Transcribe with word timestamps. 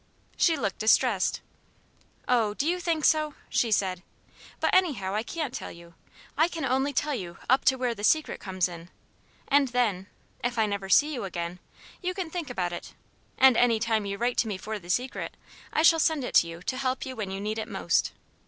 She 0.35 0.57
looked 0.57 0.79
distressed. 0.79 1.41
"Oh, 2.27 2.55
do 2.55 2.67
you 2.67 2.79
think 2.79 3.05
so?" 3.05 3.35
she 3.49 3.71
said. 3.71 4.01
"But 4.59 4.73
anyhow 4.73 5.13
I 5.13 5.21
can't 5.21 5.53
tell 5.53 5.71
you. 5.71 5.93
I 6.35 6.47
can 6.47 6.65
only 6.65 6.91
tell 6.91 7.13
you 7.13 7.37
up 7.47 7.63
to 7.65 7.75
where 7.75 7.93
the 7.93 8.03
Secret 8.03 8.39
comes 8.39 8.67
in, 8.67 8.89
and 9.47 9.67
then 9.67 10.07
if 10.43 10.57
I 10.57 10.65
never 10.65 10.89
see 10.89 11.13
you 11.13 11.23
again, 11.23 11.59
you 12.01 12.15
can 12.15 12.31
think 12.31 12.49
about 12.49 12.73
it; 12.73 12.95
and 13.37 13.55
any 13.55 13.79
time 13.79 14.07
you 14.07 14.17
write 14.17 14.37
to 14.37 14.47
me 14.47 14.57
for 14.57 14.79
the 14.79 14.89
Secret, 14.89 15.37
I'll 15.71 15.83
send 15.85 16.23
it 16.23 16.33
to 16.33 16.47
you 16.47 16.63
to 16.63 16.77
help 16.77 17.05
you 17.05 17.15
when 17.15 17.29
you 17.29 17.39
need 17.39 17.59
it 17.59 17.67
most." 17.67 18.11